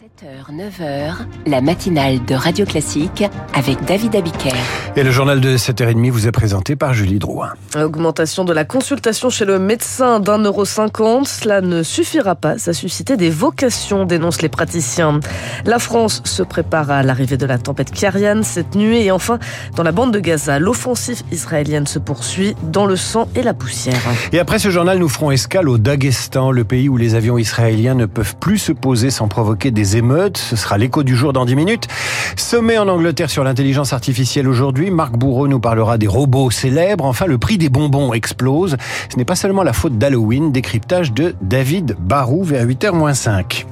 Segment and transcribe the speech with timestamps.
[0.00, 1.12] 7h, 9h,
[1.44, 4.54] la matinale de Radio Classique avec David Abiker.
[4.96, 7.50] Et le journal de 7h30 vous est présenté par Julie Drouin.
[7.76, 12.72] Augmentation de la consultation chez le médecin d'un euro cinquante, cela ne suffira pas à
[12.72, 15.20] susciter des vocations, dénoncent les praticiens.
[15.66, 19.38] La France se prépare à l'arrivée de la tempête Kyrian cette nuit et enfin,
[19.76, 24.00] dans la bande de Gaza, l'offensive israélienne se poursuit dans le sang et la poussière.
[24.32, 27.94] Et après ce journal, nous ferons escale au Daghestan, le pays où les avions israéliens
[27.94, 30.38] ne peuvent plus se poser sans provoquer des émeutes.
[30.38, 31.88] Ce sera l'écho du jour dans 10 minutes.
[32.36, 34.90] Sommet en Angleterre sur l'intelligence artificielle aujourd'hui.
[34.90, 37.04] Marc Bourreau nous parlera des robots célèbres.
[37.04, 38.76] Enfin, le prix des bonbons explose.
[39.10, 40.52] Ce n'est pas seulement la faute d'Halloween.
[40.52, 43.66] Décryptage de David Barou vers 8h 5.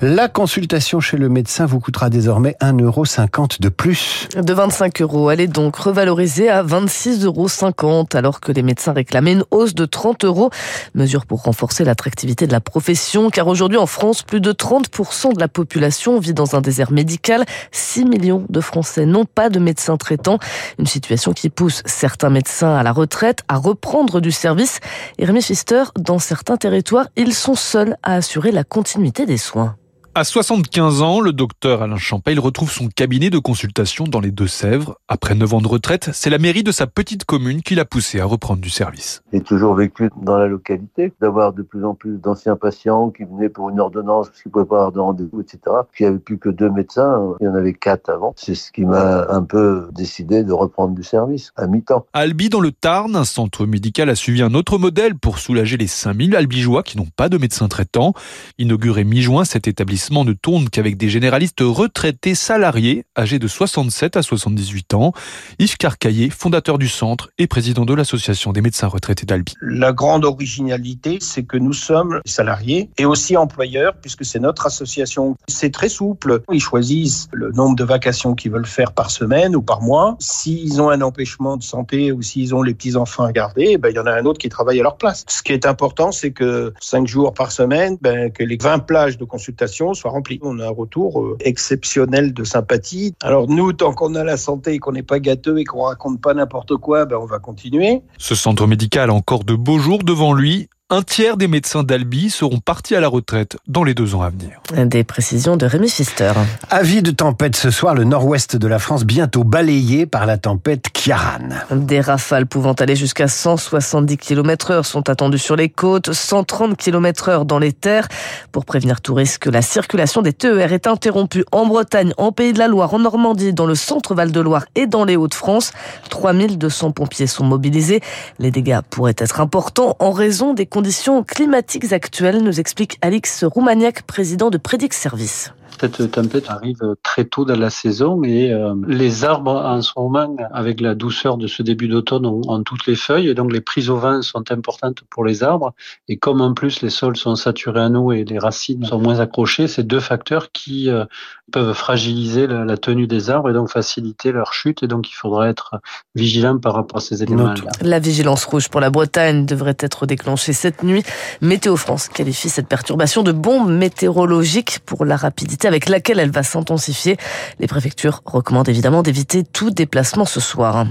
[0.00, 4.28] La consultation chez le médecin vous coûtera désormais 1,50€ de plus.
[4.36, 9.32] De 25 euros, elle est donc revalorisée à 26,50 euros, alors que les médecins réclamaient
[9.32, 10.50] une hausse de 30 euros.
[10.94, 15.40] Mesure pour renforcer l'attractivité de la profession, car aujourd'hui en France, plus de 30% de
[15.40, 17.44] la population vit dans un désert médical.
[17.72, 20.38] 6 millions de Français n'ont pas de médecin traitant.
[20.78, 24.78] Une situation qui pousse certains médecins à la retraite à reprendre du service.
[25.18, 29.74] Et Rémi Pfister, dans certains territoires, ils sont seuls à assurer la continuité des soins.
[30.18, 34.98] À 75 ans, le docteur Alain Champail retrouve son cabinet de consultation dans les Deux-Sèvres.
[35.06, 38.18] Après 9 ans de retraite, c'est la mairie de sa petite commune qui l'a poussé
[38.18, 39.22] à reprendre du service.
[39.32, 43.48] J'ai toujours vécu dans la localité, d'avoir de plus en plus d'anciens patients qui venaient
[43.48, 45.60] pour une ordonnance parce qu'ils ne pouvaient pas avoir de rendez-vous, etc.
[45.92, 48.34] Puis il n'y avait plus que deux médecins, il y en avait quatre avant.
[48.36, 52.06] C'est ce qui m'a un peu décidé de reprendre du service à mi-temps.
[52.12, 55.76] À Albi, dans le Tarn, un centre médical a suivi un autre modèle pour soulager
[55.76, 58.14] les 5000 albigeois qui n'ont pas de médecin traitant.
[58.58, 64.22] Inauguré mi-juin, cet établissement ne tourne qu'avec des généralistes retraités salariés âgés de 67 à
[64.22, 65.12] 78 ans.
[65.58, 69.54] Yves Carcaillé, fondateur du centre et président de l'association des médecins retraités d'Albi.
[69.60, 75.36] La grande originalité, c'est que nous sommes salariés et aussi employeurs puisque c'est notre association.
[75.48, 76.42] C'est très souple.
[76.52, 80.16] Ils choisissent le nombre de vacations qu'ils veulent faire par semaine ou par mois.
[80.20, 83.96] S'ils ont un empêchement de santé ou s'ils ont les petits-enfants à garder, ben, il
[83.96, 85.24] y en a un autre qui travaille à leur place.
[85.28, 89.18] Ce qui est important, c'est que 5 jours par semaine, ben, que les 20 plages
[89.18, 90.38] de consultation soit rempli.
[90.42, 93.14] On a un retour euh, exceptionnel de sympathie.
[93.22, 96.20] Alors nous, tant qu'on a la santé et qu'on n'est pas gâteux et qu'on raconte
[96.20, 98.02] pas n'importe quoi, ben on va continuer.
[98.18, 102.30] Ce centre médical a encore de beaux jours devant lui un tiers des médecins d'Albi
[102.30, 104.62] seront partis à la retraite dans les deux ans à venir.
[104.74, 106.32] Des précisions de Rémi Pfister.
[106.70, 110.86] Avis de tempête ce soir, le nord-ouest de la France bientôt balayé par la tempête
[110.90, 111.50] Kiaran.
[111.72, 117.28] Des rafales pouvant aller jusqu'à 170 km heure sont attendues sur les côtes, 130 km
[117.28, 118.08] heure dans les terres.
[118.50, 122.58] Pour prévenir tout risque, la circulation des TER est interrompue en Bretagne, en Pays de
[122.58, 125.72] la Loire, en Normandie, dans le centre Val-de-Loire et dans les Hauts-de-France.
[126.08, 128.00] 3200 pompiers sont mobilisés.
[128.38, 134.02] Les dégâts pourraient être importants en raison des conditions climatiques actuelles, nous explique Alix Roumaniac,
[134.02, 135.52] président de Prédix Service.
[135.80, 140.36] Cette tempête arrive très tôt dans la saison et euh, les arbres en ce moment,
[140.52, 143.90] avec la douceur de ce début d'automne, ont, toutes les feuilles et donc les prises
[143.90, 145.74] au vent sont importantes pour les arbres.
[146.08, 149.20] Et comme en plus les sols sont saturés en eau et les racines sont moins
[149.20, 151.04] accrochées, c'est deux facteurs qui euh,
[151.52, 154.82] peuvent fragiliser la, tenue des arbres et donc faciliter leur chute.
[154.82, 155.80] Et donc il faudra être
[156.14, 157.54] vigilant par rapport à ces éléments.
[157.54, 157.70] -là.
[157.82, 161.04] La vigilance rouge pour la Bretagne devrait être déclenchée cette nuit.
[161.40, 166.42] Météo France qualifie cette perturbation de bombe météorologique pour la rapidité avec laquelle elle va
[166.42, 167.16] s'intensifier.
[167.58, 170.86] Les préfectures recommandent évidemment d'éviter tout déplacement ce soir.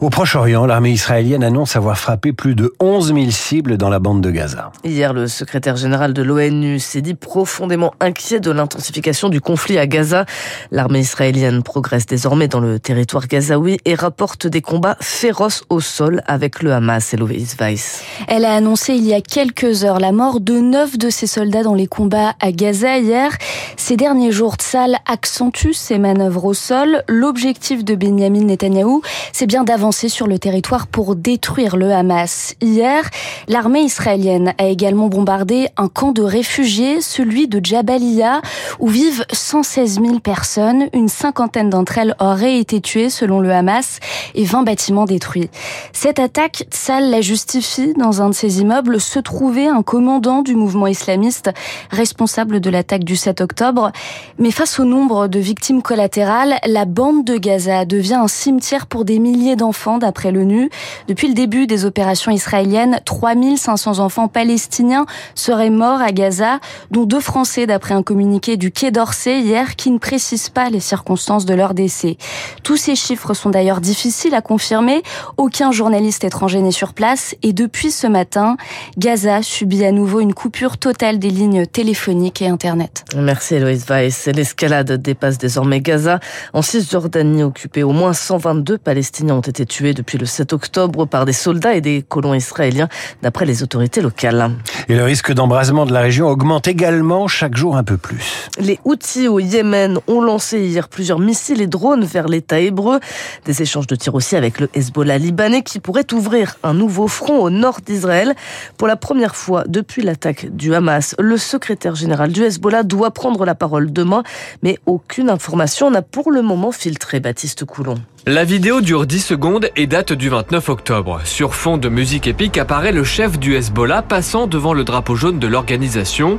[0.00, 4.20] Au Proche-Orient, l'armée israélienne annonce avoir frappé plus de 11 000 cibles dans la bande
[4.20, 4.72] de Gaza.
[4.82, 9.86] Hier, le secrétaire général de l'ONU s'est dit profondément inquiet de l'intensification du conflit à
[9.86, 10.24] Gaza.
[10.72, 16.22] L'armée israélienne progresse désormais dans le territoire gazaoui et rapporte des combats féroces au sol
[16.26, 18.02] avec le Hamas et Loïs Weiss.
[18.26, 21.62] Elle a annoncé il y a quelques heures la mort de neuf de ses soldats
[21.62, 23.30] dans les combats à Gaza hier.
[23.76, 27.04] Ces derniers jours, Tzal accentue ses manœuvres au sol.
[27.06, 29.00] L'objectif de Benjamin Netanyahou,
[29.32, 32.54] c'est bien d'avancer sur le territoire pour détruire le Hamas.
[32.62, 33.10] Hier,
[33.48, 38.40] l'armée israélienne a également bombardé un camp de réfugiés, celui de Jabalia,
[38.78, 40.88] où vivent 116 000 personnes.
[40.94, 43.98] Une cinquantaine d'entre elles auraient été tuées selon le Hamas
[44.34, 45.50] et 20 bâtiments détruits.
[45.92, 47.92] Cette attaque, Tzal la justifie.
[47.98, 51.50] Dans un de ses immeubles se trouvait un commandant du mouvement islamiste
[51.90, 53.92] responsable de l'attaque du 7 octobre.
[54.38, 59.04] Mais face au nombre de victimes collatérales, la bande de Gaza devient un cimetière pour
[59.04, 60.70] des milliers d'enfants d'enfants d'après l'ONU.
[61.08, 65.04] Depuis le début des opérations israéliennes, 3500 enfants palestiniens
[65.34, 66.60] seraient morts à Gaza,
[66.92, 70.78] dont deux Français d'après un communiqué du Quai d'Orsay hier qui ne précise pas les
[70.78, 72.18] circonstances de leur décès.
[72.62, 75.02] Tous ces chiffres sont d'ailleurs difficiles à confirmer.
[75.38, 78.56] Aucun journaliste étranger n'est sur place et depuis ce matin,
[78.96, 83.04] Gaza subit à nouveau une coupure totale des lignes téléphoniques et Internet.
[83.16, 84.26] Merci Eloïse Weiss.
[84.26, 86.20] L'escalade dépasse désormais Gaza.
[86.52, 91.24] En Cisjordanie occupée, au moins 122 Palestiniens ont été tués depuis le 7 octobre par
[91.24, 92.88] des soldats et des colons israéliens,
[93.22, 94.50] d'après les autorités locales.
[94.88, 98.50] Et le risque d'embrasement de la région augmente également chaque jour un peu plus.
[98.58, 103.00] Les Houthis au Yémen ont lancé hier plusieurs missiles et drones vers l'État hébreu.
[103.44, 107.38] Des échanges de tirs aussi avec le Hezbollah libanais qui pourrait ouvrir un nouveau front
[107.38, 108.34] au nord d'Israël.
[108.76, 113.44] Pour la première fois depuis l'attaque du Hamas, le secrétaire général du Hezbollah doit prendre
[113.44, 114.22] la parole demain,
[114.62, 117.96] mais aucune information n'a pour le moment filtré Baptiste Coulon.
[118.26, 121.20] La vidéo dure 10 secondes et date du 29 octobre.
[121.24, 125.38] Sur fond de musique épique apparaît le chef du Hezbollah passant devant le drapeau jaune
[125.38, 126.38] de l'organisation.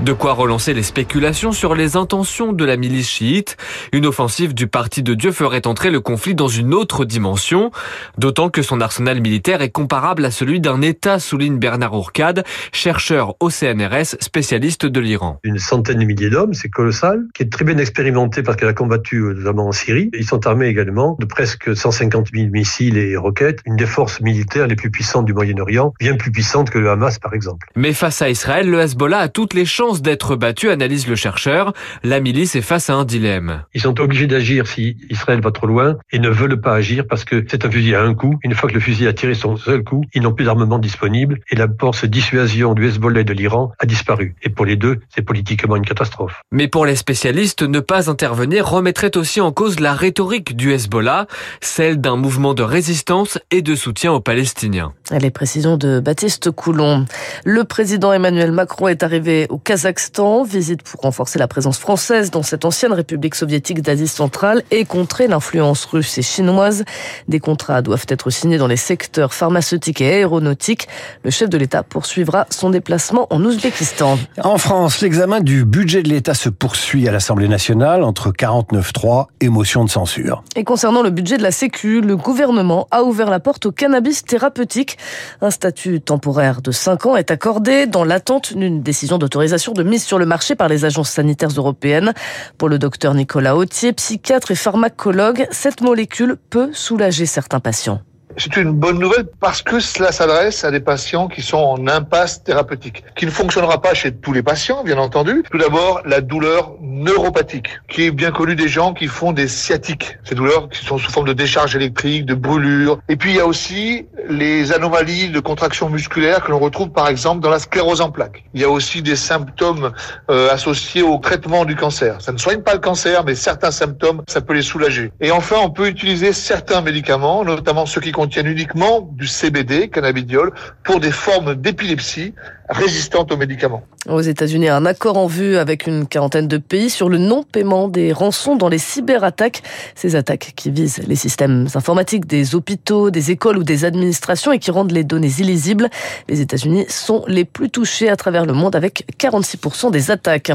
[0.00, 3.56] De quoi relancer les spéculations sur les intentions de la milice chiite.
[3.90, 7.72] Une offensive du Parti de Dieu ferait entrer le conflit dans une autre dimension.
[8.16, 13.34] D'autant que son arsenal militaire est comparable à celui d'un État, souligne Bernard Ourcade, chercheur
[13.40, 15.40] au CNRS, spécialiste de l'Iran.
[15.42, 18.72] Une centaine de milliers d'hommes, c'est colossal, qui est très bien expérimenté parce qu'elle a
[18.72, 20.10] combattu euh, notamment en Syrie.
[20.16, 24.66] Ils sont armés également de presque 150 000 missiles et roquettes, une des forces militaires
[24.66, 27.66] les plus puissantes du Moyen-Orient, bien plus puissante que le Hamas par exemple.
[27.76, 31.72] Mais face à Israël, le Hezbollah a toutes les chances d'être battu, analyse le chercheur.
[32.02, 33.64] La milice est face à un dilemme.
[33.72, 37.24] Ils sont obligés d'agir si Israël va trop loin et ne veulent pas agir parce
[37.24, 38.38] que c'est un fusil à un coup.
[38.42, 41.40] Une fois que le fusil a tiré son seul coup, ils n'ont plus d'armement disponible
[41.50, 44.34] et la force dissuasion du Hezbollah et de l'Iran a disparu.
[44.42, 46.42] Et pour les deux, c'est politiquement une catastrophe.
[46.52, 51.13] Mais pour les spécialistes, ne pas intervenir remettrait aussi en cause la rhétorique du Hezbollah
[51.60, 54.92] celle d'un mouvement de résistance et de soutien aux Palestiniens.
[55.10, 57.04] Les précisions de Baptiste Coulon.
[57.44, 62.42] Le président Emmanuel Macron est arrivé au Kazakhstan, visite pour renforcer la présence française dans
[62.42, 66.84] cette ancienne république soviétique d'Asie centrale et contrer l'influence russe et chinoise.
[67.28, 70.88] Des contrats doivent être signés dans les secteurs pharmaceutiques et aéronautiques.
[71.22, 74.18] Le chef de l'État poursuivra son déplacement en Ouzbékistan.
[74.42, 79.48] En France, l'examen du budget de l'État se poursuit à l'Assemblée nationale entre 49.3 et
[79.48, 80.42] motion de censure.
[80.56, 84.24] Et concernant le budget de la Sécu, le gouvernement a ouvert la porte au cannabis
[84.24, 84.98] thérapeutique.
[85.40, 90.02] Un statut temporaire de 5 ans est accordé dans l'attente d'une décision d'autorisation de mise
[90.02, 92.14] sur le marché par les agences sanitaires européennes.
[92.58, 98.00] Pour le docteur Nicolas Autier, psychiatre et pharmacologue, cette molécule peut soulager certains patients.
[98.36, 102.42] C'est une bonne nouvelle parce que cela s'adresse à des patients qui sont en impasse
[102.42, 105.44] thérapeutique, qui ne fonctionnera pas chez tous les patients, bien entendu.
[105.50, 110.18] Tout d'abord, la douleur neuropathique, qui est bien connue des gens qui font des sciatiques.
[110.24, 112.98] Ces douleurs qui sont sous forme de décharge électrique, de brûlure.
[113.08, 117.08] Et puis, il y a aussi les anomalies de contraction musculaire que l'on retrouve, par
[117.08, 118.44] exemple, dans la sclérose en plaques.
[118.54, 119.92] Il y a aussi des symptômes
[120.30, 122.20] euh, associés au traitement du cancer.
[122.20, 125.12] Ça ne soigne pas le cancer, mais certains symptômes, ça peut les soulager.
[125.20, 130.54] Et enfin, on peut utiliser certains médicaments, notamment ceux qui contiennent uniquement du CBD, cannabidiol,
[130.82, 132.34] pour des formes d'épilepsie
[132.68, 133.82] résistantes aux médicaments.
[134.08, 138.12] Aux États-Unis, un accord en vue avec une quarantaine de pays sur le non-paiement des
[138.12, 139.62] rançons dans les cyberattaques.
[139.94, 144.58] Ces attaques qui visent les systèmes informatiques des hôpitaux, des écoles ou des administrations et
[144.58, 145.88] qui rendent les données illisibles.
[146.28, 150.52] Les États-Unis sont les plus touchés à travers le monde avec 46% des attaques.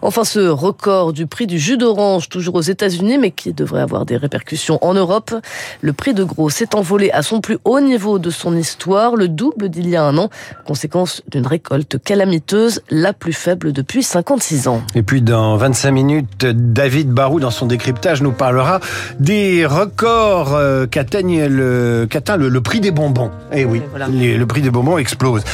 [0.00, 4.06] Enfin, ce record du prix du jus d'orange, toujours aux États-Unis, mais qui devrait avoir
[4.06, 5.34] des répercussions en Europe.
[5.80, 9.28] Le prix de gros s'est envolé à son plus haut niveau de son histoire, le
[9.28, 10.28] double d'il y a un an,
[10.66, 14.80] conséquence d'une récolte calamiteuse la plus faible depuis 56 ans.
[14.94, 18.80] Et puis dans 25 minutes, David Barou, dans son décryptage, nous parlera
[19.20, 23.30] des records euh, qu'atteigne le, qu'atteint le, le, prix des bonbons.
[23.52, 24.08] Eh oui, voilà.
[24.08, 25.44] le prix des bonbons explose.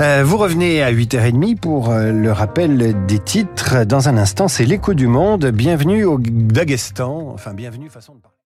[0.00, 3.84] Euh, vous revenez à 8h30 pour euh, le rappel des titres.
[3.84, 5.46] Dans un instant, c'est l'écho du monde.
[5.46, 7.32] Bienvenue au Daghestan.
[7.34, 8.36] Enfin, bienvenue façon de parler.